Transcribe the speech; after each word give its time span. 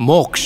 मोक्ष। 0.00 0.42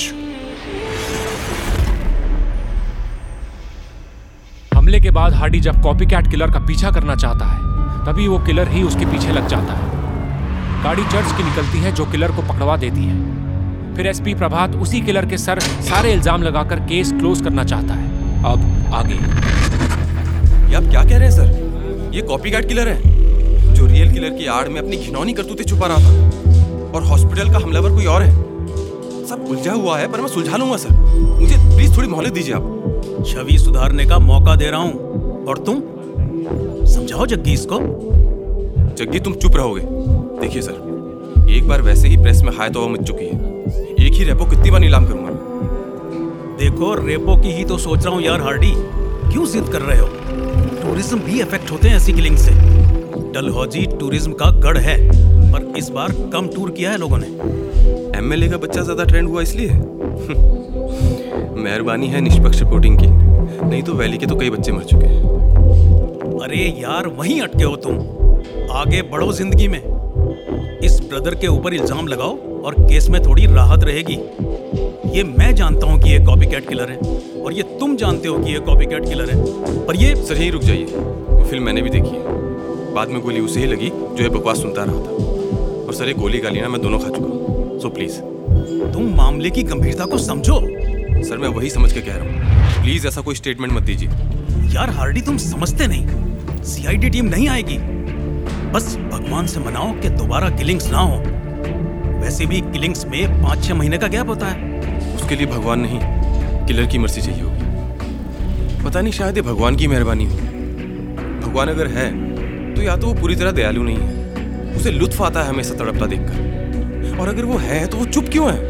हमले 4.75 4.99
के 5.01 5.11
बाद 5.11 5.35
हार्डी 5.35 5.61
जब 5.61 5.81
कॉपी 5.83 6.07
कैट 6.07 6.27
किलर 6.31 6.51
का 6.51 6.59
पीछा 6.59 6.91
करना 6.91 7.15
चाहता 7.17 7.45
है 7.45 8.05
तभी 8.07 8.27
वो 8.29 8.39
किलर 8.39 8.69
ही 8.69 8.83
उसके 8.83 9.07
पीछे 9.07 9.33
लग 9.33 9.47
जाता 9.49 9.75
है। 9.75 10.83
गाड़ी 10.83 11.05
चर्च 11.05 11.37
की 11.37 11.45
निकलती 11.45 11.79
है 11.79 11.93
जो 11.93 12.05
किलर 12.07 12.33
को 12.33 12.43
पकड़वा 12.43 12.77
देती 12.77 13.05
है। 13.05 13.95
फिर 13.97 14.07
एसपी 14.07 14.35
प्रभात 14.35 14.75
उसी 14.77 15.01
किलर 15.01 15.27
के 15.27 15.39
सर 15.39 15.61
सारे 15.61 16.13
इल्ज़ाम 16.13 16.43
लगाकर 16.43 16.81
केस 16.81 17.13
क्लोज 17.13 17.41
करना 17.41 17.65
चाहता 17.65 17.95
है। 17.95 18.43
अब 18.45 18.93
आगे। 18.95 19.15
ये 19.15 20.75
आप 20.75 20.91
क्या 20.91 21.05
कह 21.05 21.17
रहे 21.17 21.29
हैं 21.29 21.31
सर? 21.31 22.11
ये 22.15 22.23
कॉपी 22.23 22.51
किलर 22.51 22.89
है 22.89 23.75
जो 23.75 23.87
रियल 23.87 24.13
किलर 24.13 24.37
की 24.39 24.47
आड़ 24.49 24.69
में 24.69 24.81
अपनी 24.81 24.97
घिनौनी 24.97 25.33
करतूतें 25.33 25.65
छुपा 25.65 25.87
रहा 25.87 25.99
था। 25.99 26.93
और 26.93 27.03
हॉस्पिटल 27.05 27.53
का 27.53 27.59
हमलावर 27.59 27.95
कोई 27.95 28.07
और 28.07 28.23
है? 28.23 28.48
सब 29.29 29.45
उलझा 29.51 29.73
हुआ 29.73 29.97
है 29.99 30.07
पर 30.13 30.21
मैं 30.21 30.29
सुलझा 30.29 30.57
लूँगा 30.57 30.77
सर। 30.77 30.91
मुझे 30.91 31.57
प्लीज़ 31.57 31.97
थोड़ी 31.97 32.09
मोहलत 32.09 32.33
दीजिए 32.33 32.55
आप। 32.55 33.25
छवि 33.27 33.57
सुधारने 33.59 34.05
का 34.07 34.19
मौका 34.19 34.55
दे 34.57 34.71
रहा 34.71 34.81
हूँ। 34.81 35.45
और 35.49 35.59
तुम? 35.59 35.81
समझाओ 36.87 37.27
जग्गी 37.27 37.53
इसको। 37.53 37.79
जग्गी 38.99 39.21
तुम 39.21 39.35
चुप 39.35 39.57
रहोगे। 39.57 39.81
देखिए 40.41 40.63
सर 40.63 41.47
एक 41.51 41.69
बार 41.69 41.83
वैसे 41.83 42.09
ही 42.09 42.17
प्रेस 42.17 42.43
में 42.43 42.53
हाय 42.57 42.71
तो 42.71 42.89
मच 42.89 43.03
चुकी 43.03 43.25
है। 43.25 43.37
एक 43.99 44.13
ही 44.13 44.25
रेपो 44.25 44.45
कितनी 44.45 44.71
बार 44.71 44.81
नीलाम 44.81 45.07
करूँगा? 45.07 45.31
देखो 46.59 46.95
रेपो 46.97 47.37
की 47.43 47.53
ही 47.53 47.65
तो 47.65 47.79
सोच 47.79 48.05
रहा 48.05 48.15
हूँ 48.15 48.23
यार 48.23 48.41
हार्डी। 48.41 48.73
क्यों 49.33 49.47
जिद 49.47 49.69
कर 49.69 49.83
रहे 49.83 49.99
हो? 49.99 50.09
टूरिज़्म 50.83 51.21
भी 51.21 51.41
इफ़ेक्ट 51.41 51.71
होते 51.71 51.89
हैं 51.89 51.97
ऐसी 51.97 52.13
किलिंग 52.13 52.37
से। 52.37 52.55
डलहौजी 53.33 53.87
टूरिज़्म 54.01 54.33
का 54.33 54.51
गढ़ 54.61 54.79
है 54.79 54.99
पर 55.53 55.73
इस 55.79 55.89
बार 55.91 56.13
कम 56.33 56.49
टूर 56.49 56.71
किया 56.71 56.91
है 56.91 56.99
लोगों 56.99 57.19
ने। 57.19 57.98
एमएलए 58.29 58.49
का 58.49 58.57
बच्चा 58.59 58.83
ज़्यादा 58.83 59.05
ट्रेंड 59.05 59.29
हुआ 59.29 59.43
इसलिए? 59.43 59.69
मेहरबानी 61.59 62.07
है 62.07 62.21
निष्पक्ष 62.21 62.59
रिपोर्टिंग 62.61 62.99
की। 62.99 63.07
नहीं 63.07 63.83
तो 63.83 63.93
वैली 63.93 64.19
के 64.19 64.27
तो 64.27 64.37
कई 64.37 64.51
बच्चे 64.51 64.73
मर 64.73 64.83
चुके 64.85 65.07
हैं। 65.07 66.41
अरे 66.43 66.57
यार 66.81 67.07
वहीं 67.19 67.41
अटके 67.43 67.65
हो 67.65 67.77
तुम। 67.77 67.95
आगे 68.73 69.01
बढ़ो 69.13 69.33
ज़िंदगी 69.33 69.69
में। 69.69 69.79
इस 70.85 71.01
ब्रदर 71.11 71.35
के 71.35 71.47
ऊपर 71.47 71.75
इल्ज़ाम 71.75 72.09
लगाओ 72.09 72.37
और 72.63 72.75
केस 72.81 73.09
में 73.11 73.21
थोड़ी 73.23 73.47
राहत 73.47 73.85
रहेगी। 73.85 74.19
ये 75.17 75.23
मैं 75.25 75.55
जानता 75.55 75.87
हूँ 75.87 76.01
कि 76.01 76.11
ये 76.11 76.19
कॉपी 76.27 76.47
कैट 76.47 76.69
किलर 76.69 76.91
है 76.91 76.99
और 77.43 77.53
ये 77.53 77.63
तुम 77.81 77.97
जानते 77.97 78.29
हो 78.29 78.39
कि 78.39 78.53
ये 78.53 78.61
कॉपी 78.69 78.87
कैट 78.87 79.09
किलर 79.09 79.31
है। 79.31 79.37
पर 79.87 79.97
ये 79.97 80.15
सर 80.17 80.37
यही 80.37 80.51
रुक 80.51 80.63
जाइए। 80.63 80.85
वो 80.85 81.45
फ़िल्म 81.45 81.63
मैंने 81.65 81.83
भी 81.83 81.91
देखी 81.91 82.11
है। 82.11 82.37
बाद 82.95 83.09
में 83.09 83.21
गोली 83.23 83.41
उसे 83.41 83.61
ही 83.61 83.67
लगी 83.67 83.89
जो 83.89 84.23
ये 84.23 84.29
बकवास 84.29 84.63
सुनता 84.63 84.85
रहा 84.85 84.95
था। 84.97 85.85
और 85.87 85.95
सर 85.95 86.09
ये 86.09 86.15
गोली 86.15 86.39
गाली 86.39 86.61
ना 86.61 86.69
मैं 86.69 86.83
दोनों 86.83 86.99
खा 86.99 87.09
चुका 87.09 87.27
हूँ। 87.27 87.58
सो 87.83 87.89
प्लीज़ 87.89 88.19
तुम 88.93 89.13
मामले 89.17 89.51
की 89.51 89.63
गंभीरता 89.63 90.05
को 90.05 90.19
समझो। 90.19 90.55
सर 91.25 91.39
मैं 91.39 91.49
वही 91.49 91.69
समझ 91.71 91.93
के 91.93 92.01
कह 92.01 92.15
रहा 92.15 92.25
हूँ। 92.25 92.83
प्लीज़ 92.83 93.07
ऐसा 93.07 93.21
कोई 93.21 93.35
स्टेटमेंट 93.35 93.73
मत 93.73 93.83
दीजिए। 93.83 94.09
यार 94.75 94.91
हार्डी 94.91 95.21
तुम 95.21 95.37
समझते 95.37 95.87
नहीं। 95.87 96.63
सीआईडी 96.65 97.11
टीम 97.11 97.27
नहीं 97.27 97.49
आएगी। 97.49 97.79
बस 98.73 98.97
भगवान 99.13 99.47
से 99.47 99.61
मनाओ 99.61 99.93
कि 99.93 100.09
दोबारा 100.09 100.49
किलिंग्स 100.51 100.91
ना 100.91 100.99
हो। 100.99 101.19
वैसे 102.21 102.47
भी 102.47 102.61
किलिंग्स 102.61 103.07
में 103.07 103.43
पाँच 103.43 103.65
छह 103.65 103.75
महीने 103.75 103.99
का 103.99 104.07
गैप 104.07 104.29
होता 104.29 104.47
है। 104.47 105.15
उसके 105.17 105.37
लिए 105.37 105.47
भगवान 105.47 105.81
नहीं 105.81 106.67
किलर 106.67 106.87
की 106.87 106.99
मर्ज़ी 106.99 107.23
चाहिए 107.23 107.43
होगी। 107.43 108.85
पता 108.85 109.01
नहीं 109.01 109.13
शायद 109.13 109.37
ये 109.37 109.43
भगवान 109.43 109.77
की 109.77 109.87
मेहरबानी 109.87 110.25
हो। 110.25 110.37
भगवान 111.47 111.69
अगर 111.69 111.87
है 111.87 112.11
तो 112.75 112.83
या 112.83 112.97
तो 112.97 113.07
वो 113.07 113.15
पूरी 113.15 113.37
तरह 113.37 113.51
दयालु 113.51 113.83
नहीं 113.83 113.99
है। 113.99 114.77
उसे 114.77 114.91
लुत्फ 114.91 115.23
आता 115.23 115.43
है 115.43 115.49
हमेशा 115.49 115.75
तड़पता 115.75 116.07
देखकर। 116.07 116.57
और 117.21 117.29
अगर 117.29 117.45
वो 117.45 117.59
है 117.59 117.87
तो 117.87 117.97
वो 117.97 118.05
चुप 118.05 118.29
क्यों 118.29 118.53
है? 118.53 118.61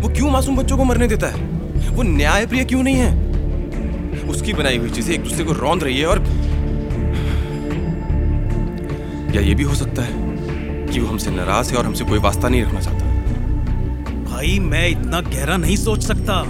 वो 0.00 0.08
क्यों 0.08 0.30
मासूम 0.30 0.56
बच्चों 0.56 0.76
को 0.76 0.84
मरने 0.84 1.08
देता 1.08 1.26
है? 1.26 1.44
वो 1.90 2.02
न्यायप्रिय 2.02 2.64
क्यों 2.64 2.82
नहीं 2.82 2.96
है? 2.96 3.32
उसकी 4.28 4.52
बनाई 4.52 4.78
हुई 4.78 4.90
चीज़ें 4.90 5.14
एक 5.14 5.22
दूसरे 5.22 5.44
को 5.44 5.52
रौंद 5.52 5.84
रही 5.84 6.00
है 6.00 6.06
और 6.06 6.18
या 9.34 9.40
ये 9.40 9.54
भी 9.54 9.62
हो 9.62 9.74
सकता 9.74 10.02
है 10.02 10.12
कि 10.86 11.00
वो 11.00 11.06
हमसे 11.06 11.30
नाराज़ 11.30 11.72
है 11.72 11.76
और 11.78 11.86
हमसे 11.86 12.04
कोई 12.04 12.18
वास्ता 12.18 12.48
नहीं 12.48 12.62
रखना 12.62 12.80
चाहता। 12.80 13.06
भाई, 14.24 14.58
मैं 14.58 14.88
इतना 14.88 15.20
गहरा 15.20 15.56
नहीं 15.56 15.76
सोच 15.76 16.02
सकता, 16.02 16.44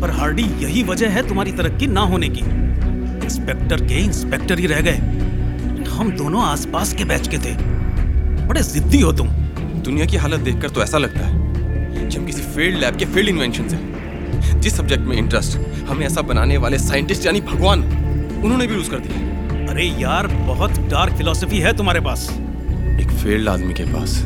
पर 0.00 0.10
हार्डी, 0.10 0.42
यही 0.42 0.82
वजह 0.82 1.08
है 1.08 1.28
तुम्हारी 1.28 1.52
तरक्की 1.52 1.86
ना 1.86 2.00
होने 2.00 2.28
की। 2.28 2.40
इंस्पेक्टर 3.26 3.80
के 3.86 3.94
इंस्पेक्टर 3.94 4.58
ही 4.58 4.66
रह 4.66 4.80
गए। 4.80 4.96
हम 5.88 6.12
दोनों 6.12 6.42
आसपास 6.42 6.92
के 6.92 7.04
बैच 7.04 7.28
के 7.28 7.38
थे। 7.38 7.54
बड़े 8.46 8.62
जिद्दी 8.62 9.00
हो 9.00 9.12
तुम। 9.12 9.28
दुनिया 9.82 10.06
की 10.06 10.16
हालत 10.16 10.40
देखकर 10.40 10.70
तो 10.70 10.82
ऐसा 10.82 10.98
लगता 10.98 11.26
है 11.26 12.08
कि 12.08 12.16
हम 12.16 12.26
किसी 12.26 12.42
फ़ील्ड 12.42 12.78
लैब 12.78 12.96
के 12.96 13.04
फ़ील्ड 13.04 13.28
इन्वेंशन 13.28 13.64
हैं। 13.64 14.60
जिस 14.60 14.76
सब्जेक्ट 14.76 15.02
में 15.02 15.16
इंटरेस्ट 15.16 15.58
हमें 15.88 16.06
ऐसा 16.06 16.22
बनाने 16.22 16.56
वाले 16.56 16.78
साइंटिस्ट 16.78 17.26
यानी 17.26 17.40
भगवान 17.40 17.82
उन्होंने 18.44 18.66
भी 18.66 18.74
यूज़ 18.74 18.90
कर 18.90 18.98
दिया 18.98 19.66
अरे 19.70 19.84
यार 20.02 20.26
बहुत 20.26 20.78
डार्क 20.90 21.14
फिलोसफी 21.14 21.58
है 21.58 21.76
तुम्हारे 21.76 22.00
पास। 22.00 22.28
एक 23.00 23.10
फेल्ड 23.12 23.48
आदमी 23.48 23.74
के 23.74 23.84
पास 23.84 24.18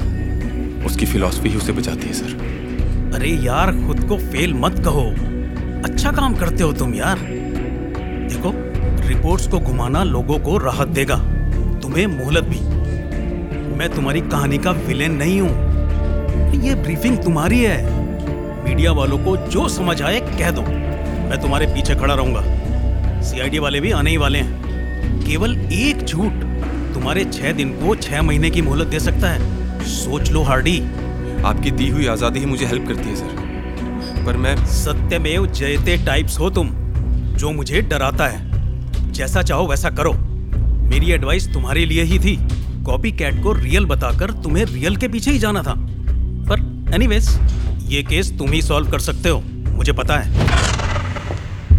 उसकी 0.87 1.07
फिलॉसफी 1.07 1.49
ही 1.49 1.57
उसे 1.57 1.73
बचाती 1.73 2.07
है 2.07 2.13
सर 2.13 3.13
अरे 3.15 3.31
यार 3.31 3.73
खुद 3.87 4.05
को 4.05 4.19
फेल 4.19 4.55
मत 4.55 4.79
कहो। 4.85 5.05
अच्छा 5.85 6.13
काम 6.13 6.35
करते 6.35 6.63
हो 6.63 6.73
तुम 6.73 6.95
यार। 6.95 7.19
देखो 7.19 8.53
रिपोर्ट्स 9.09 9.49
को 9.49 9.59
घुमाना 9.59 10.05
लोगों 10.05 10.39
को 10.39 10.59
राहत 10.59 10.89
देगा। 10.89 11.17
तुम्हें 11.83 12.07
मोहलत 12.07 12.45
भी। 12.45 12.76
मैं 13.77 13.89
तुम्हारी 13.91 14.21
कहानी 14.23 14.59
का 14.59 14.71
विलेन 14.71 15.13
नहीं 15.13 15.41
हूँ। 15.41 16.63
ये 16.63 16.75
ब्रीफिंग 16.75 17.17
तुम्हारी 17.19 17.59
है। 17.61 18.05
मीडिया 18.65 18.93
वालों 18.93 19.19
को 19.19 19.37
जो 19.49 19.69
समझ 19.69 20.01
आए 20.03 20.21
कह 20.21 20.51
दो। 20.51 20.63
मैं 20.63 21.41
तुम्हारे 21.43 21.67
पीछे 21.67 21.95
खड़ा 21.95 22.15
रहूँगा। 22.15 22.43
सीआईडी 23.23 23.59
वाले 23.59 23.81
भी 23.81 23.91
आने 23.91 24.11
ही 24.11 24.17
वाले 24.17 24.39
हैं। 24.39 25.21
केवल 25.21 25.57
एक 25.73 26.05
झूठ 26.05 26.45
तुम्हारे 26.95 27.25
छह 27.25 27.53
दिन 27.53 27.73
को 27.73 27.95
छह 27.99 28.23
महीने 28.23 28.51
की 28.51 28.63
मोहलत 28.63 28.87
दे 28.87 29.01
सकता 29.01 29.31
है। 29.31 29.85
सोच 29.87 30.31
लो 30.31 30.43
हार्डी। 30.43 30.79
आपकी 31.45 31.71
दी 31.71 31.89
हुई 31.89 32.07
आज़ादी 32.07 32.41
ही 32.41 32.47
मुझे 32.47 32.67
हेल्प 32.67 32.89
करती 32.89 33.09
है 33.09 33.17
सर 33.17 34.25
पर 34.27 34.37
मैं 34.37 34.57
सत्यमेव 34.75 35.47
जयते 35.47 35.97
टाइप्स 36.07 36.39
हो 36.41 36.51
तुम 36.51 36.71
जो 37.37 37.51
मुझे 37.53 37.83
डराता 37.83 38.27
है। 38.27 39.13
जैसा 39.13 39.43
चाहो 39.43 39.67
वैसा 39.67 39.91
करो। 39.91 40.13
मेरी 40.13 41.13
एडवाइस 41.13 41.53
तुम्हारे 41.53 41.85
लिए 41.85 42.03
ही 42.03 42.19
थी। 42.19 42.39
कॉपी 42.87 43.11
कैट 43.13 43.43
को 43.43 43.53
रियल 43.53 43.85
बताकर 43.85 44.31
तुम्हें 44.43 44.65
रियल 44.65 44.97
के 44.97 45.09
पीछे 45.09 45.31
ही 45.31 45.39
जाना 45.39 45.63
था। 45.63 45.75
पर 46.49 46.61
एनीवेज 46.95 47.29
ये 47.87 48.03
केस 48.03 48.33
तुम 48.39 48.53
ही 48.53 48.63
सॉल्व 48.63 48.91
कर 48.91 48.99
सकते 48.99 49.29
हो, 49.29 49.43
मुझे 49.69 49.93
पता 49.93 50.17
है। 50.17 50.45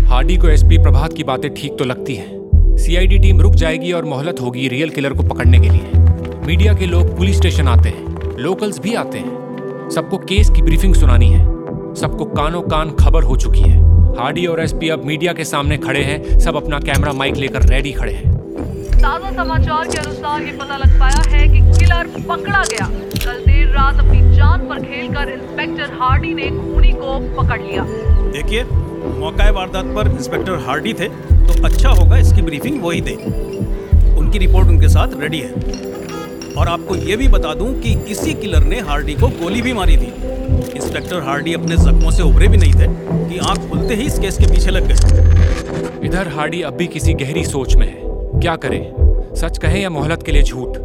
हार्डी 0.07 0.38
को 0.38 0.47
एसपी 0.47 0.78
प्रभात 0.78 1.13
की 1.13 1.23
बातें 1.23 1.53
ठीक 1.56 1.78
तो 1.79 1.85
लगती 1.85 2.16
हैं। 2.16 2.75
सीआईडी 2.78 3.18
टीम 3.18 3.41
रुक 3.41 3.56
जाएगी 3.56 3.91
और 3.91 4.06
मोहलत 4.06 4.41
होगी 4.41 4.68
रियल 4.68 4.90
किलर 4.90 5.13
को 5.13 5.23
पकड़ने 5.23 5.59
के 5.59 5.69
लिए। 5.69 6.45
मीडिया 6.45 6.73
के 6.73 6.85
लोग 6.85 7.16
पुलिस 7.18 7.38
स्टेशन 7.38 7.68
आते 7.68 7.89
हैं 7.89 8.38
लोकल्स 8.38 8.79
भी 8.79 8.94
आते 8.94 9.18
हैं। 9.18 9.89
सबको 9.95 10.18
केस 10.18 10.50
की 10.50 10.62
ब्रीफिंग 10.62 10.95
सुनानी 10.95 11.29
है। 11.29 11.45
सबको 11.95 12.25
कानों 12.25 12.62
कान 12.62 12.91
खबर 12.91 13.24
हो 13.24 13.35
चुकी 13.38 13.62
है। 13.62 13.79
हार्डी 14.16 14.45
और 14.45 14.62
एसपी 14.62 14.89
अब 14.89 15.06
मीडिया 15.06 15.34
के 15.34 15.44
सामने 15.44 15.78
खड़े 15.78 16.03
हैं, 16.03 16.39
सब 16.39 16.56
अपना 16.56 16.79
कैमरा 16.79 17.13
माइक 17.13 17.35
लेकर 17.35 17.68
रेडी 17.69 17.91
खड़े 17.91 18.13
हैं। 18.13 18.37
ताज़ा 18.97 19.31
समाचार 19.34 19.88
के 19.88 19.97
अनुसार 20.00 20.41
ये 20.44 20.52
पता 20.58 20.78
लग 20.78 21.00
पाया 21.00 21.22
है 21.30 21.47
कि 21.47 21.59
किलर 21.72 22.08
पकड़ा 22.28 22.63
गया। 22.63 22.88
कल 23.18 23.44
देर 23.46 23.68
रात 23.72 24.00
अपनी 24.00 24.35
जान 24.35 24.68
पर 24.69 24.80
खेलकर 24.84 25.30
इंस्पेक्टर 25.31 25.94
हार्डी 26.00 26.34
ने 26.34 26.47
खूनी 26.52 26.91
को 26.94 27.19
पकड़ 27.38 27.62
लिया। 27.62 27.84
देखिए 28.34 28.63
मौका 29.19 29.50
वारदात 29.52 29.94
पर। 29.96 30.07
इंस्पेक्टर 30.09 30.63
हार्डी 30.66 30.94
थे 30.94 31.07
तो 31.07 31.63
अच्छा 31.66 31.90
होगा 31.91 32.18
इसकी 32.18 32.41
ब्रीफिंग 32.41 32.81
वही 32.84 33.02
दे। 33.02 33.13
उनकी 34.18 34.40
रिपोर्ट 34.40 34.68
उनके 34.68 34.90
साथ 34.90 35.19
रेडी 35.19 35.40
है। 35.40 35.52
और 36.53 36.68
आपको 36.68 36.96
ये 36.97 37.16
भी 37.18 37.28
बता 37.28 37.53
दूँ 37.53 37.74
कि 37.81 37.94
इसी 38.12 38.34
किलर 38.34 38.63
ने 38.63 38.80
हार्डी 38.88 39.13
को 39.13 39.28
गोली 39.41 39.62
भी 39.62 39.74
मारी 39.74 39.97
थी। 39.97 40.12
इंस्पेक्टर 40.75 41.22
हार्डी 41.24 41.53
अपने 41.53 41.78
जख्मों 41.78 42.12
से 42.12 42.24
उभरे 42.24 42.47
भी 42.47 42.57
नहीं 42.57 42.74
थे 42.74 42.88
कि 43.30 43.38
आँख 43.50 43.69
खुलते 43.69 43.95
ही 43.95 44.06
इस 44.06 44.19
केस 44.19 44.38
के 44.38 44.51
पीछे 44.54 44.72
लग 44.72 44.88
गए। 44.88 46.06
इधर 46.07 46.27
हार्डी 46.36 46.62
अब 46.62 46.77
भी 46.77 46.88
किसी 46.88 47.13
गहरी 47.16 47.45
सोच 47.45 47.75
में 47.75 47.88
है। 47.88 48.06
क्या 48.42 48.56
करे? 48.56 48.80
सच 49.36 49.57
कहे 49.57 49.81
या 49.81 49.89
मोहलत 49.89 50.24
के 50.24 50.31
लिए 50.31 50.44
झूठ? 50.44 50.78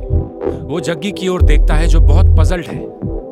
वो 0.63 0.81
जग्गी 0.81 1.11
की 1.13 1.29
ओर 1.29 1.43
देखता 1.43 1.75
है 1.75 1.87
जो 1.89 2.01
बहुत 2.01 2.37
पजल्ड 2.39 2.67
है 2.67 2.79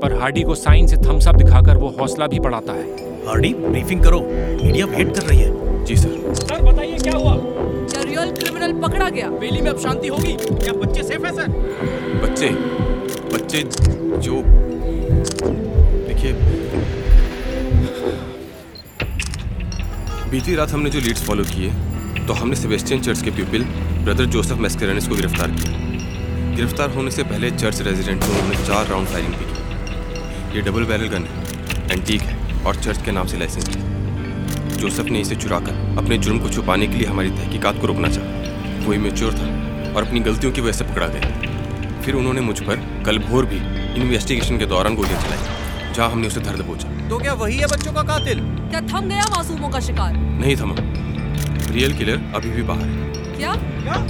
पर 0.00 0.14
हार्डी 0.20 0.43
को 0.43 0.55
साइन 0.55 0.87
से 0.87 0.96
थम्स 0.96 1.28
अप 1.28 1.34
दिखाकर 1.34 1.76
वो 1.76 1.88
हौसला 2.00 2.26
भी 2.26 2.38
बढ़ाता 2.40 2.72
है। 2.72 2.84
हार्डी 3.26 3.52
ब्रीफिंग 3.55 4.02
करो। 4.02 4.20
मीडिया 4.20 4.87
वेट 4.87 5.14
कर 5.17 5.22
रही 5.22 5.38
है। 5.38 5.84
जी 5.84 5.96
सर। 5.96 6.34
सर 6.34 6.62
बताइए 6.62 6.99
क्या 6.99 7.17
हुआ? 7.17 7.34
क्या 7.34 8.02
रियल 8.02 8.31
क्रिमिनल 8.32 8.72
पकड़ा 8.81 9.08
गया। 9.08 9.28
बेली 9.40 9.61
में 9.61 9.70
अब 9.70 9.78
शांति 9.78 10.08
होगी? 10.08 10.32
क्या 10.43 10.72
बच्चे 10.75 11.02
सेफ़ 11.02 11.26
है 11.26 11.32
सर? 11.32 11.49
बच्चे 12.25 12.49
बच्चे 13.34 13.62
जो 14.19 14.43
देखिए 16.06 16.32
बीती 20.31 20.55
रात 20.55 20.70
हमने 20.70 20.90
जो 20.90 21.00
लीड्स 21.00 21.22
फॉलो 21.22 21.44
किए 21.44 21.70
तो 22.26 22.32
हमने 22.32 22.56
सेबेस्टियन 22.56 23.00
चर्च 23.00 23.22
के 23.22 23.31
पीपल 23.31 23.64
ब्रदर 24.05 24.25
जोसेफ 24.25 24.58
मेस्करेनिस 24.58 25.06
को 25.08 25.14
गिरफ़्तार 25.14 25.50
किया। 25.50 25.79
गिरफ़्तार 26.56 26.91
होने 26.91 27.11
से 27.11 27.23
पहले 27.23 27.50
चर्च 27.52 27.81
रेजिडेंट 27.82 28.23
में 28.23 28.29
उन्होंने 28.31 28.67
चार 28.67 28.87
राउंड 28.87 29.08
फायरिंग 29.08 29.35
भी 29.35 29.44
की। 29.44 30.56
ये 30.56 30.62
डबल 30.62 30.85
बैरल 30.85 31.08
गन 31.08 31.25
है 31.25 31.93
एंटीक 31.93 32.23
है 32.23 32.64
और 32.64 32.76
चर्च 32.76 33.02
के 33.05 33.12
नाम 33.12 33.26
से 33.26 33.38
लाइसेंस 33.38 33.69
ली 33.69 34.79
जोसेफ 34.79 35.06
ने 35.06 35.20
इसे 35.20 35.37
चुराकर 35.37 35.99
अपने 35.99 36.19
जुर्म 36.19 36.38
को 36.38 36.49
छुपाने 36.50 36.87
के 36.87 36.97
लिए 36.97 37.08
हमारी 37.08 37.31
तहकीकात 37.32 37.81
को 37.81 37.87
रोकना 37.87 38.08
चाहा। 38.08 38.87
वो 38.87 38.93
इमेच्योर 38.94 39.35
था 39.35 39.49
और 39.93 40.06
अपनी 40.06 40.20
गलतियों 40.20 40.53
की 40.53 40.61
वजह 40.61 40.73
से 40.73 40.85
पकड़ा 40.85 41.06
गया। 41.08 42.00
फिर 42.03 42.14
उन्होंने 42.14 42.41
मुझ 42.41 42.58
पर 42.61 42.87
कल 43.06 43.19
भोर 43.20 43.46
भी 43.46 43.56
इन्वेस्टिगेशन 44.00 44.58
के 44.58 44.67
दौरान 44.67 44.94
गोलियाँ 44.96 45.20
चलाई 45.23 45.93
जहाँ 45.94 46.11
हमने 46.11 46.26
उसे 46.26 46.41
धर 46.41 46.56
दबोचा 46.56 47.08
तो 47.08 47.19
क्या 47.19 47.35
वही 47.35 47.56
है 47.58 47.67
बच्चों 47.67 47.93
का 47.93 48.03
कातिल? 48.05 48.41
क्या 48.70 48.81
थम 48.88 49.08
गया 49.08 49.25
मासूमों 49.31 49.69
का 49.69 49.81
शिकार? 49.82 50.17
नहीं 50.17 50.56
थमा 50.56 50.75
रियल 51.73 51.96
किलर 51.99 52.32
अभी 52.35 52.50
भी 52.50 52.62
बाहर 52.64 52.87
है। 52.87 53.19
क्या? 53.40 53.52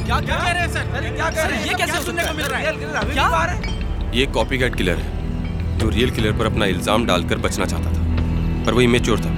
क्या? 0.04 0.20
क्या 0.20 0.36
कह 0.36 0.50
रहे 0.50 0.60
हैं 0.60 0.68
सर? 0.68 1.14
क्या 1.16 1.30
कह 1.30 1.42
रहे 1.42 1.56
हैं? 1.56 1.66
ये 1.66 1.74
कैसे 1.74 2.02
सुनने 2.04 2.22
को 2.24 2.32
मिल 2.34 2.46
रहा 2.46 2.58
है? 2.58 2.72
क्या? 3.12 3.26
ये 4.14 4.26
कॉपी 4.28 4.58
कैट 4.58 4.74
किलर 4.76 4.96
है 4.98 5.78
जो 5.78 5.88
रियल 5.90 6.10
किलर 6.10 6.32
पर 6.38 6.46
अपना 6.46 6.66
इल्ज़ाम 6.66 7.04
डालकर 7.06 7.38
बचना 7.40 7.66
चाहता 7.66 7.90
था 7.90 8.64
पर 8.64 8.72
वो 8.74 8.80
इमेच्योर 8.80 9.20
था। 9.20 9.30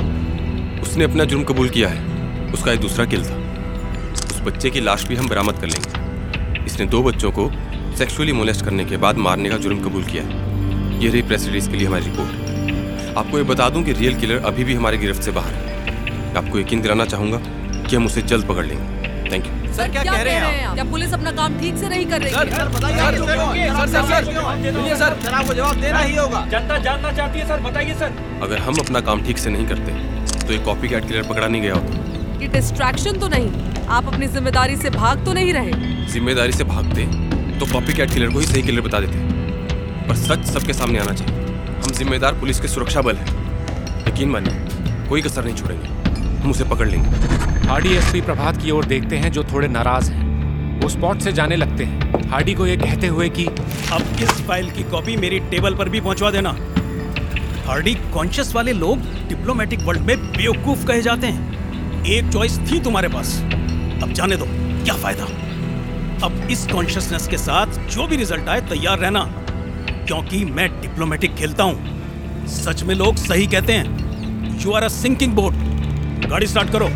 उसने 0.82 1.04
अपना 1.04 1.24
जुर्म 1.24 1.44
कबूल 1.44 1.68
किया 1.70 1.88
है 1.88 2.50
उसका 2.52 2.72
एक 2.72 2.80
दूसरा 2.80 3.04
किल 3.06 3.24
था। 3.24 3.36
उस 4.24 4.40
बच्चे 4.44 4.70
की 4.70 4.80
लाश 4.80 5.04
भी 5.08 5.16
हम 5.16 5.28
बरामद 5.28 5.58
कर 5.60 5.66
लेंगे। 5.68 6.64
इसने 6.64 6.86
दो 6.86 7.02
बच्चों 7.02 7.30
को 7.32 7.50
सेक्सुअली 7.98 8.32
मोलेस्ट 8.32 8.64
करने 8.64 8.84
के 8.84 8.96
बाद 8.96 9.16
मारने 9.18 9.48
का 9.50 9.56
जुर्म 9.58 9.82
कबूल 9.84 10.04
किया 10.04 10.22
है। 10.24 11.00
ये 11.00 11.08
रही 11.08 11.22
प्रेस 11.22 11.46
रिलीज़ 11.46 11.70
के 11.70 11.76
लिए 11.76 11.86
हमारी 11.86 12.04
रिपोर्ट 12.04 13.16
आपको 13.18 13.38
ये 13.38 13.44
बता 13.44 13.68
दूँ 13.70 13.82
कि 13.84 13.92
रियल 13.92 14.20
किलर 14.20 14.44
अभी 14.46 14.64
भी 14.64 14.74
हमारी 14.74 14.98
गिरफ्त 14.98 15.22
से 15.22 15.30
बाहर 15.32 15.52
है। 15.52 15.60
मैं 16.06 16.36
आपको 16.36 16.58
यकीन 16.58 16.82
दिलाना 16.82 17.04
चाहूँगा 17.06 17.38
कि 17.82 17.96
हम 17.96 18.06
उसे 18.06 18.22
जल्द 18.24 18.48
पकड़ 18.48 18.66
लेंगे। 18.66 19.30
थैंक 19.30 19.46
यू 19.46 19.61
सर 19.72 19.88
क्या 19.90 20.02
कह 20.04 20.22
रहे 20.22 20.34
हैं 20.34 20.64
आप? 20.66 20.74
क्या 20.74 20.84
पुलिस 20.90 21.12
अपना 21.14 21.30
काम 21.32 21.58
ठीक 21.60 21.76
से 21.78 21.88
नहीं 21.88 22.06
कर 22.06 22.20
रही 22.22 22.32
सर 22.32 22.48
है? 22.48 22.58
सर 22.58 22.68
बताइए 22.68 23.68
सर 23.70 23.86
सर 23.88 24.02
सर 24.08 24.24
सुनिए 24.72 24.96
सर 24.96 25.16
सर 25.22 25.32
आपको 25.32 25.54
जवाब 25.54 25.80
देना 25.80 25.98
ही 25.98 26.16
होगा। 26.16 26.46
जनता 26.50 26.78
जानना 26.84 27.12
चाहती 27.12 27.38
है 27.38 27.46
सर 27.48 27.60
बताइए 27.62 27.94
सर। 28.00 28.12
अगर 28.42 28.58
हम 28.60 28.78
अपना 28.80 29.00
काम 29.08 29.22
ठीक 29.26 29.38
से 29.38 29.50
नहीं 29.50 29.66
करते 29.66 29.92
तो 30.46 30.52
ये 30.52 30.58
कॉपी 30.64 30.88
कैट 30.88 31.08
किलर 31.08 31.28
पकड़ा 31.28 31.46
नहीं 31.46 31.62
गया 31.62 31.74
होता। 31.74 32.38
कि 32.38 32.48
डिस्ट्रैक्शन 32.50 33.18
तो 33.20 33.28
नहीं 33.28 33.86
आप 33.88 34.06
अपनी 34.06 34.26
ज़िम्मेदारी 34.28 34.76
से 34.76 34.90
भाग 34.90 35.24
तो 35.24 35.32
नहीं 35.32 35.52
रहे। 35.52 35.72
ज़िम्मेदारी 36.12 36.52
से 36.52 36.64
भागते 36.64 37.06
तो 37.58 37.72
कॉपी 37.72 37.92
कैट 37.92 38.14
किलर 38.14 38.32
को 38.32 38.38
ही 38.38 38.46
सही 38.46 38.62
किलर 38.62 38.80
बता 38.80 39.00
देते 39.00 39.18
पर 40.08 40.16
सच 40.18 40.44
सबके 40.46 40.72
सामने 40.72 40.98
आना 40.98 41.12
चाहिए। 41.12 41.34
हम 41.76 41.90
जिम्मेदार 41.98 42.32
पुलिस 42.40 42.60
के 42.60 42.68
सुरक्षा 42.68 43.00
बल 43.02 43.16
हैं। 43.16 44.06
यकीन 44.08 44.28
मानिए 44.30 45.08
कोई 45.08 45.22
कसर 45.22 45.44
नहीं 45.44 45.54
छोड़ेंगे। 45.54 45.88
हम 46.42 46.50
उसे 46.50 46.64
पकड़ 46.66 46.88
लेंगे। 46.88 47.08
हार्डी 47.72 48.20
प्रभात 48.20 48.62
की 48.62 48.70
ओर 48.70 48.84
देखते 48.84 49.16
हैं 49.16 49.32
जो 49.32 49.44
थोड़े 49.44 49.68
नाराज़ 49.68 50.12
हैं। 50.12 50.80
वो 50.80 50.88
स्पॉट 50.88 51.18
से 51.18 51.32
जाने 51.32 51.56
लगते 51.56 51.84
हैं। 51.84 52.28
हार्डी 52.30 52.54
को 52.54 52.66
ये 52.66 52.76
कहते 52.76 53.06
हुए 53.06 53.28
कि, 53.28 53.46
अब 53.92 54.02
इस 54.22 54.30
फ़ाइल 54.30 54.70
की 54.70 54.82
कॉपी 54.82 55.16
मेरी 55.16 55.40
टेबल 55.40 55.74
पर 55.74 55.88
भी 55.88 56.00
पहुंचवा 56.00 56.30
देना। 56.30 56.56
हार्डी 57.66 57.94
कॉन्शियस 57.94 58.54
वाले 58.54 58.72
लोग 58.72 58.98
डिप्लोमेटिक 59.28 59.80
वर्ल्ड 59.82 60.02
में 60.02 60.18
बेवकूफ़ 60.18 60.86
कहे 60.86 61.02
जाते 61.02 61.26
हैं। 61.26 61.62
एक 62.06 62.32
चॉइस 62.32 62.58
थी 62.58 62.80
तुम्हारे 62.80 63.08
पास। 63.08 63.40
अब 64.02 64.12
जाने 64.12 64.36
दो। 64.36 64.44
क्या 64.84 64.94
फ़ायदा? 64.94 65.24
अब 66.26 66.48
इस 66.50 66.66
कॉन्शियसनेस 66.66 67.28
के 67.28 67.38
साथ 67.38 67.66
जो 67.66 68.06
भी 68.06 68.16
रिज़ल्ट 68.16 68.48
आए, 68.48 68.60
तैयार 68.60 68.98
रहना। 68.98 69.24
क्योंकि 70.06 70.44
मैं 70.44 70.80
डिप्लोमेटिक 70.80 71.34
खेलता 71.34 71.64
हूँ। 71.64 72.02
सच 72.46 72.82
में 72.82 72.94
लोग 72.94 73.16
सही 73.16 73.46
कहते 73.46 73.72
हैं। 73.72 73.86
You 74.60 74.72
are 74.72 74.82
a 74.82 74.88
sinking 74.88 75.32
boat 75.32 75.54
गाड़ी 76.28 76.46
स्टार्ट 76.46 76.70
करो। 76.70 76.90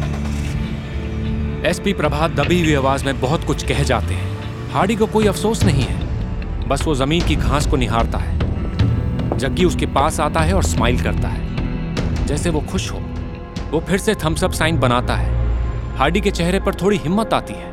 एसपी 1.67 1.93
प्रभात 1.93 2.31
दबी 2.31 2.61
हुई 2.61 2.75
आवाज़ 2.75 3.05
में 3.05 3.21
बहुत 3.21 3.45
कुछ 3.45 3.69
कह 3.69 3.83
जाते 3.83 4.15
हैं। 4.15 4.39
हार्डी 4.73 4.97
को 4.97 5.07
कोई 5.07 5.27
अफसोस 5.27 5.65
नहीं 5.65 5.83
है। 5.83 6.07
बस 6.69 6.87
वो 6.87 6.95
ज़मीन 6.95 7.27
की 7.27 7.37
घास 7.37 7.67
को 7.67 7.77
निहारता 7.77 8.19
है। 8.19 8.39
जग्गी 9.39 9.65
उसके 9.65 9.87
पास 9.87 10.21
आता 10.21 10.41
है 10.41 10.55
और 10.55 10.63
स्माइल 10.63 11.03
करता 11.03 11.29
है। 11.29 11.47
जैसे 12.27 12.51
वो 12.51 12.61
खुश 12.61 12.93
हो। 12.93 12.99
वो 13.71 13.81
फिर 13.81 13.99
से 13.99 14.15
थम्स 14.15 14.45
अप 14.45 14.53
साइन 14.53 14.79
बनाता 14.79 15.15
है। 15.15 15.59
हार्डी 15.97 16.21
के 16.21 16.31
चेहरे 16.31 16.61
पर 16.61 16.75
थोड़ी 16.75 16.97
हिम्मत 16.97 17.35
आती 17.35 17.55
है। 17.55 17.71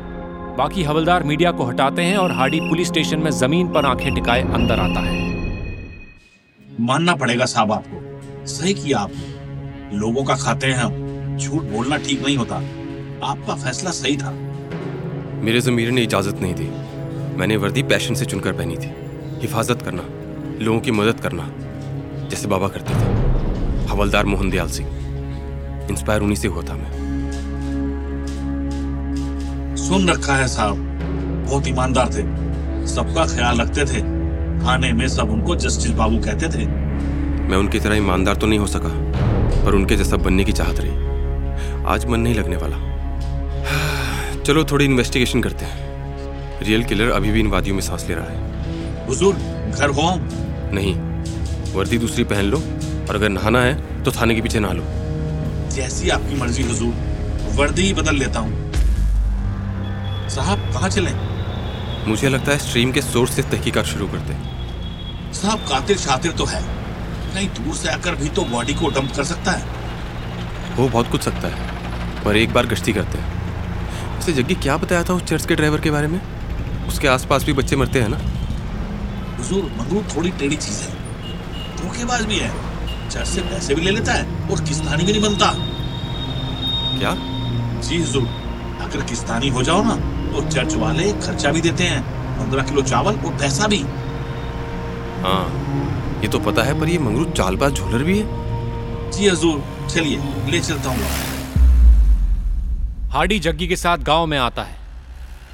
बाकी 0.56 0.82
हवलदार 0.82 1.22
मीडिया 1.22 1.50
को 1.50 1.64
हटाते 1.64 2.02
हैं 2.02 2.16
और 2.16 2.32
हार्डी 2.32 2.60
पुलिस 2.60 2.88
स्टेशन 2.88 3.18
में 3.18 3.30
ज़मीन 3.30 3.68
पर 3.68 3.86
आँखें 3.86 4.14
टिकाए 4.14 4.42
अंदर 4.42 4.80
आता 4.80 5.00
है। 5.00 5.30
मानना 6.80 7.14
पड़ेगा 7.14 7.44
साहब 7.44 7.72
आपको। 7.72 8.20
सही 8.46 8.74
किया 8.74 8.98
आपने। 8.98 9.44
लोगों 9.98 10.24
का 10.24 10.34
खाते 10.34 10.66
हैं 10.66 11.38
झूठ 11.38 11.62
बोलना 11.62 11.96
ठीक 11.96 12.26
नहीं 12.26 12.36
होता। 12.36 12.62
आपका 13.24 13.54
फैसला 13.54 13.90
सही 13.90 14.16
था। 14.16 14.30
मेरे 15.42 15.60
जमीर 15.60 15.90
ने 15.90 16.02
इजाज़त 16.02 16.38
नहीं 16.42 16.54
दी। 16.54 16.70
मैंने 17.36 17.56
वर्दी 17.56 17.82
पैशन 17.82 18.14
से 18.14 18.24
चुनकर 18.24 18.52
पहनी 18.52 18.76
थी। 18.76 18.90
हिफाजत 19.40 19.82
करना 19.82 20.02
लोगों 20.64 20.80
की 20.80 20.90
मदद 20.90 21.20
करना 21.20 21.50
जैसे 22.28 22.48
बाबा 22.48 22.68
करते 22.68 22.94
थे। 22.94 23.86
हवलदार 23.86 24.26
मोहन 24.26 24.50
दयाल 24.50 24.68
सिंह। 24.68 24.88
इंस्पायर 25.90 26.20
उन्हीं 26.20 26.36
से 26.36 26.48
हुआ 26.48 26.62
था 26.62 26.74
मैं। 26.74 26.92
सुन 29.76 30.08
रखा 30.08 30.36
है 30.36 30.48
साहब। 30.48 30.76
बहुत 31.48 31.68
ईमानदार 31.68 32.06
थे। 32.06 32.86
सबका 32.86 33.26
ख्याल 33.26 33.60
रखते 33.60 33.84
थे। 33.84 34.00
थाने 34.64 34.92
में 34.92 35.08
सब 35.08 35.30
उनको 35.30 35.56
जस्टिस 35.56 35.90
बाबू 35.90 36.18
कहते 36.18 36.48
थे। 36.48 36.66
मैं 37.42 37.56
उनकी 37.56 37.80
तरह 37.80 37.96
ईमानदार 37.96 38.36
तो 38.36 38.46
नहीं 38.46 38.58
हो 38.58 38.66
सका 38.66 38.88
पर 39.64 39.74
उनके 39.74 39.96
जैसा 39.96 40.16
बनने 40.16 40.44
की 40.44 40.52
चाहत 40.52 40.76
रही। 40.78 41.84
आज 41.84 42.06
मन 42.06 42.20
नहीं 42.20 42.34
लगने 42.34 42.56
वाला। 42.56 42.93
चलो 44.46 44.64
थोड़ी 44.64 44.84
इन्वेस्टिगेशन 44.84 45.40
करते 45.40 45.64
हैं। 45.64 46.60
रियल 46.60 46.82
किलर 46.84 47.10
अभी 47.10 47.30
भी 47.30 47.40
इन 47.40 47.46
वादियों 47.46 47.74
में 47.74 47.82
सांस 47.82 48.04
ले 48.08 48.14
रहा 48.14 48.26
है। 48.26 49.06
हुजूर 49.06 49.34
घर 49.70 49.90
हो 49.90 50.08
नहीं। 50.74 50.94
वर्दी 51.74 51.98
दूसरी 51.98 52.24
पहन 52.24 52.44
लो 52.44 52.58
और 53.08 53.14
अगर 53.14 53.28
नहाना 53.28 53.60
है 53.60 54.02
तो 54.04 54.12
थाने 54.12 54.34
के 54.34 54.40
पीछे 54.40 54.60
नहा 54.60 54.72
लो। 54.72 54.84
जैसी 55.70 56.10
आपकी 56.10 56.34
मर्ज़ी 56.34 56.62
हुजूर। 56.62 56.94
वर्दी 57.56 57.82
ही 57.82 57.92
बदल 57.94 58.16
लेता 58.16 58.40
हूँ। 58.40 58.70
साहब 60.30 60.72
कहाँ 60.72 60.88
चले? 60.88 61.10
मुझे 62.08 62.28
लगता 62.28 62.52
है 62.52 62.58
स्ट्रीम 62.58 62.92
के 62.92 63.02
सोर्स 63.02 63.36
से 63.36 63.42
तहकीकात 63.42 63.84
शुरू 63.84 64.06
करते 64.06 64.32
हैं। 64.32 65.32
साहब 65.32 65.66
कातिल 65.68 65.96
शातिर 65.98 66.32
तो 66.32 66.44
है। 66.44 66.62
कहीं 67.34 67.48
दूर 67.48 67.74
से 67.74 67.88
आकर 67.88 68.14
भी 68.14 68.28
तो 68.28 68.44
बॉडी 68.44 68.74
को 68.74 68.88
डंप 68.90 69.16
कर 69.16 69.24
सकता 69.24 69.50
है। 69.50 70.76
वो 70.76 70.88
बहुत 70.88 71.10
कुछ 71.10 71.22
सकता 71.22 71.48
है 71.48 72.22
पर 72.24 72.36
एक 72.36 72.52
बार 72.52 72.66
गश्ती 72.66 72.92
करते 72.92 73.18
हैं। 73.18 73.33
वैसे 74.24 74.32
जग्गी 74.32 74.54
क्या 74.54 74.76
बताया 74.76 75.02
था 75.04 75.14
उस 75.14 75.22
चर्च 75.22 75.46
के 75.46 75.54
ड्राइवर 75.54 75.80
के 75.80 75.90
बारे 75.90 76.06
में? 76.08 76.20
उसके 76.88 77.08
आसपास 77.08 77.44
भी 77.44 77.52
बच्चे 77.52 77.76
मरते 77.76 78.00
हैं 78.00 78.08
ना? 78.08 78.18
हुजूर 79.38 79.64
मंगरूर 79.78 80.06
थोड़ी 80.14 80.30
टेढ़ी 80.40 80.56
चीज़ 80.56 80.80
है। 80.82 80.92
धोखेबाज 81.76 82.22
भी 82.22 82.38
है। 82.38 82.48
चर्च 83.10 83.26
से 83.28 83.40
पैसे 83.40 83.74
भी 83.74 83.82
ले 83.82 83.90
लेता 83.90 84.12
है 84.12 84.48
और 84.50 84.60
किस्तानी 84.64 85.04
भी 85.04 85.12
नहीं 85.12 85.22
बनता। 85.22 85.50
क्या? 86.98 87.14
जी 87.80 87.98
हुजूर 87.98 88.26
अगर 88.82 89.04
किस्तानी 89.04 89.48
हो 89.48 89.62
जाओ 89.62 89.82
ना 89.82 89.96
तो 90.32 90.48
चर्च 90.48 90.74
वाले 90.76 91.12
खर्चा 91.20 91.52
भी 91.52 91.60
देते 91.60 91.84
हैं। 91.84 92.02
पंद्रह 92.38 92.62
किलो 92.62 92.82
चावल 92.84 93.20
और 93.26 93.36
पैसा 93.36 93.66
भी। 93.66 93.82
हाँ 95.22 95.44
ये 96.22 96.28
तो 96.28 96.38
पता 96.48 96.62
है 96.62 96.80
पर 96.80 96.88
ये 96.88 96.98
मंगरू 97.00 97.24
चालबाज 97.32 97.74
झोलर 97.74 98.04
भी 98.04 98.18
है। 98.18 99.12
जी 99.12 99.28
हजूर 99.28 99.62
चलिए 99.88 100.50
ले 100.50 100.60
चलता 100.62 100.90
हूँ। 100.90 101.33
हार्डी 103.14 103.38
जग्गी 103.38 103.68
के 103.68 103.76
साथ 103.76 103.98
गाँव 103.98 104.26
में 104.26 104.38
आता 104.38 104.62
है। 104.62 104.76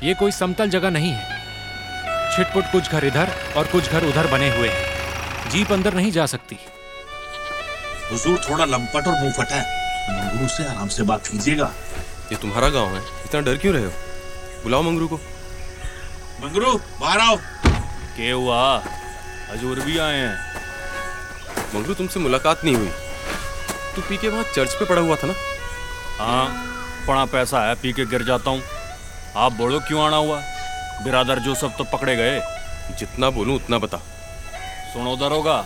ये 0.02 0.14
कोई 0.14 0.32
समतल 0.32 0.70
जगह 0.70 0.90
नहीं 0.90 1.10
है। 1.12 1.40
छिटपुट 2.36 2.64
कुछ 2.72 2.90
घर 2.90 3.04
इधर 3.04 3.54
और 3.56 3.66
कुछ 3.66 3.90
घर 3.90 4.04
उधर 4.04 4.26
बने 4.26 4.56
हुए 4.56 4.68
हैं। 4.68 5.50
जीप 5.50 5.72
अंदर 5.72 5.94
नहीं 5.94 6.12
जा 6.12 6.26
सकती। 6.26 6.56
हुजूर 8.12 8.40
थोड़ा 8.50 8.64
लंपट 8.64 9.08
और 9.08 9.20
मुँह 9.20 9.32
फटा 9.32 9.54
है। 9.54 9.62
मंगरू 10.10 10.48
से 10.48 10.64
आराम 10.64 10.88
से 10.88 11.02
बात 11.02 11.26
कीजिएगा। 11.26 11.72
ये 12.32 12.36
तुम्हारा 12.36 12.68
गाँव 12.68 12.88
है। 12.88 13.02
इतना 13.24 13.40
डर 13.40 13.56
क्यों 13.56 13.74
रहे 13.74 13.84
हो? 13.84 13.92
बुलाओ 14.62 14.82
मंगरू 14.82 15.08
को। 15.08 15.16
मंगरू 16.44 16.80
बाहर 17.00 17.18
आओ। 17.18 17.36
के 18.16 18.30
हुआ? 18.30 18.82
हजूर 19.50 19.80
भी 19.80 19.98
आए 19.98 20.16
हैं। 20.16 20.56
मंगरू 21.74 21.94
तुमसे 21.94 22.20
मुलाकात 22.20 22.64
नहीं 22.64 22.76
हुई। 22.76 22.90
तू 23.96 24.02
पी 24.02 24.16
के 24.16 24.28
वहाँ 24.28 24.44
चर्च 24.54 24.72
पे 24.72 24.84
पड़ा 24.84 25.00
हुआ 25.00 25.16
था 25.16 25.26
ना? 25.26 25.34
हाँ। 26.18 26.69
पड़ा 27.06 27.24
पैसा 27.24 27.60
है 27.60 27.74
पी 27.74 27.92
के 27.92 28.04
गिर 28.06 28.22
जाता 28.22 28.50
हूँ। 28.50 28.62
आप 29.36 29.52
बोलो 29.52 29.80
क्यों 29.80 30.02
आना 30.02 30.16
हुआ? 30.16 30.40
बिरादर 31.04 31.38
जो 31.38 31.54
सब 31.54 31.76
तो 31.78 31.84
पकड़े 31.84 32.16
गए। 32.16 32.40
जितना 32.98 33.30
बोलूँ 33.30 33.54
उतना 33.56 33.78
बता। 33.78 33.98
सुनो 34.92 35.16
दरोगा 35.16 35.56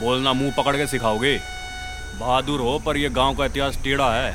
बोलना 0.00 0.32
मुँह 0.32 0.52
पकड़ 0.56 0.76
के 0.76 0.86
सिखाओगे। 0.86 1.36
बहादुर 2.20 2.60
हो 2.60 2.78
पर 2.78 2.96
ये 2.96 3.08
गाँव 3.10 3.34
का 3.34 3.44
इतिहास 3.44 3.78
टेढ़ा 3.84 4.12
है। 4.14 4.32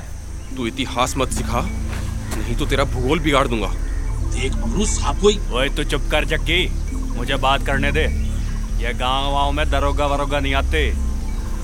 तू 0.56 0.68
इतिहास 0.68 1.14
मत 1.18 1.32
सिखा 1.32 1.62
नहीं 1.62 2.56
तो 2.56 2.66
तेरा 2.66 2.84
भूगोल 2.84 3.20
बिगाड़ 3.20 3.48
दूँगा। 3.48 3.68
देख 4.34 4.54
साहब 4.88 5.22
कोई 5.22 5.38
वही 5.40 5.70
तो 5.70 5.84
चुप 5.84 6.08
कर 6.12 6.26
जक्की 6.26 6.68
मुझे 7.18 7.36
बात 7.38 7.66
करने 7.66 7.92
दे। 7.92 8.04
ये 8.84 8.94
गाँव 8.94 9.32
वाँव 9.32 9.52
में 9.52 9.70
दरोगा 9.70 10.06
वरोगा 10.06 10.40
नहीं 10.40 10.54
आते। 10.54 10.92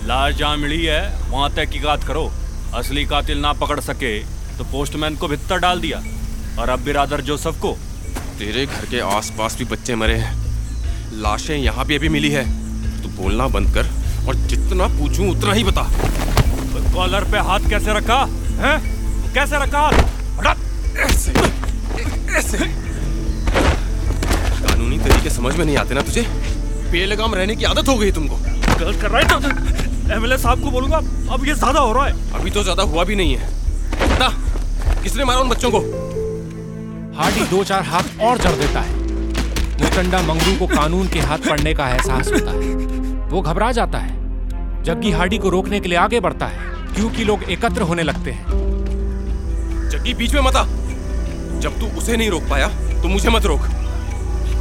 लाश 0.08 0.36
जहाँ 0.36 0.58
मिली 0.58 0.84
है 0.86 1.02
वहाँ 1.30 1.50
तहकीकात 1.50 2.04
करो। 2.04 2.32
असली 2.76 3.06
कातिल 3.06 3.40
ना 3.40 3.54
पकड़ 3.54 3.80
सके। 3.80 4.18
तो 4.60 4.64
पोस्टमैन 4.68 5.16
को 5.16 5.28
भित्तर 5.28 5.58
डाल 5.60 5.80
दिया। 5.82 6.02
और 6.60 6.70
अब 6.70 6.80
बिरादर 6.84 7.22
जोसफ 7.24 7.60
को 7.62 7.72
तेरे 8.40 8.66
घर 8.66 8.86
के 8.86 9.00
आसपास 9.02 9.56
भी 9.58 9.66
बच्चे 9.66 9.96
मरे 9.96 10.16
हैं। 10.16 10.32
लाशें 11.22 11.56
यहाँ 11.58 11.86
भी 11.86 11.96
अभी 11.96 12.10
मिली 12.10 12.30
है। 12.30 12.44
तू 13.02 13.10
बोलना 13.16 13.48
बंद 13.50 13.74
कर 13.76 13.88
और 14.28 14.36
जितना 14.48 14.88
पूछूँ 14.98 15.30
उतना 15.30 15.54
ही 15.54 15.64
बता। 15.64 15.84
कॉलर 16.94 17.24
पे 17.32 17.38
हाथ 17.48 17.70
कैसे 17.70 17.94
रखा? 17.94 18.18
हैं? 18.60 18.78
कैसे 19.34 19.64
रखा? 19.64 19.84
ऐसे। 21.00 21.32
ऐसे। 22.38 22.58
कानूनी 24.58 24.98
तरीके 25.00 25.30
समझ 25.30 25.56
में 25.56 25.66
नहीं 25.66 25.78
आते 25.78 25.96
ना 25.96 26.02
तुझे? 26.02 26.22
बेलगाम 26.92 27.36
रहने 27.36 27.56
की 27.56 27.66
आदत 27.66 27.88
हो 27.90 27.98
गई 27.98 28.12
तुमको। 28.12 28.36
गलत 28.36 29.02
कर 29.02 29.12
रहा 29.12 29.22
है 29.22 29.26
तो 29.30 30.14
एमएलए 30.14 30.38
साहब 30.38 30.64
को 30.64 30.72
बोलूँगा 30.72 30.98
अब 31.34 31.46
ये 31.48 31.54
ज़्यादा 31.56 31.80
हो 31.80 31.94
रहा 31.94 32.06
है। 32.06 32.14
अभी 32.34 32.52
तो 32.52 32.64
ज़्यादा 32.64 32.84
हुआ 32.86 33.04
भी 33.04 33.16
नहीं 33.16 33.36
है। 33.38 33.59
बता 34.20 35.02
किसने 35.02 35.24
मारा 35.26 35.40
उन 35.40 35.50
बच्चों 35.50 35.70
को? 35.72 35.80
हार्डी 37.18 37.46
दो 37.48 37.64
चार 37.64 37.84
हाथ 37.84 38.20
और 38.22 38.38
जड़ 38.38 38.52
देता 38.54 38.80
है। 38.80 38.98
मुचंडा 39.82 40.22
मंगरू 40.24 40.56
को 40.58 40.68
कानून 40.68 41.08
के 41.08 41.20
हाथ 41.20 41.50
पड़ने 41.50 41.74
का 41.74 41.88
एहसास 41.90 42.32
होता 42.32 42.52
है। 42.52 43.28
वो 43.30 43.42
घबरा 43.42 43.72
जाता 43.72 43.98
है 43.98 44.84
जग्गी 44.84 45.12
हार्डी 45.12 45.38
को 45.38 45.50
रोकने 45.50 45.80
के 45.80 45.90
लिए 45.90 45.98
आगे 45.98 46.20
बढ़ता 46.20 46.46
है 46.46 46.68
क्योंकि 46.96 47.24
लोग 47.24 47.44
एकत्र 47.52 47.82
होने 47.82 48.04
लगते 48.04 48.32
हैं। 48.32 48.46
जग्गी 49.90 50.14
बीच 50.14 50.34
में 50.34 50.42
मत 50.42 50.56
आ। 50.56 50.64
जब 51.60 51.80
तू 51.80 51.88
उसे 51.98 52.18
नहीं 52.18 52.30
रोक 52.30 52.44
पाया 52.50 52.68
तो 53.02 53.08
मुझे 53.08 53.30
मत 53.30 53.46
रोक। 53.46 53.62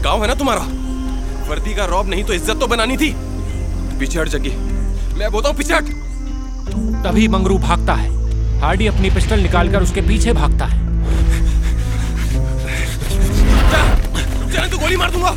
गाँव 0.04 0.22
है 0.22 0.28
ना 0.28 0.34
तुम्हारा? 0.34 0.60
वर्दी 1.48 1.74
का 1.74 1.84
रौब 1.86 2.08
नहीं 2.08 2.24
तो 2.24 2.32
इज़्ज़त 2.32 2.60
तो 2.60 2.66
बनानी 2.66 2.96
थी। 2.96 3.14
पिछड़ 3.98 4.28
जग्गी। 4.28 4.50
मैं 5.18 5.30
बोलता 5.32 5.48
हूँ 5.48 5.56
पीछे 5.56 5.74
हट। 5.74 5.84
तभी 7.04 7.28
मंगरू 7.28 7.58
भागता 7.58 7.94
है। 7.94 8.16
हार्डी 8.60 8.86
अपनी 8.86 9.10
पिस्टल 9.10 9.40
निकालकर 9.40 9.82
उसके 9.82 10.00
पीछे 10.00 10.32
भागता 10.32 10.64
है। 10.64 10.78
जा 13.70 13.82
जा 14.52 14.66
तो 14.68 14.78
गोली 14.78 14.96
मार 14.96 15.10
दूँगा। 15.10 15.36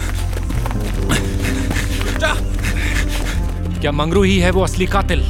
जा। 2.18 2.34
क्या 3.82 3.92
मंगरू 3.92 4.24
ही 4.24 4.40
है 4.40 4.52
वो 4.52 4.64
असली 4.64 4.86
कातिल? 4.86 5.24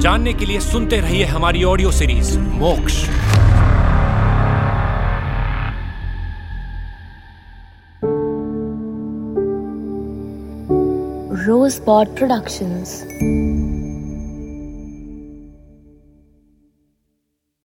जानने 0.00 0.32
के 0.32 0.46
लिए 0.46 0.60
सुनते 0.60 1.00
रहिए 1.00 1.24
हमारी 1.24 1.64
ऑडियो 1.64 1.90
सीरीज़ 1.90 2.38
मोक्ष। 2.38 3.04
रोज 11.46 11.70
Rosebud 11.70 12.08
Productions. 12.18 12.88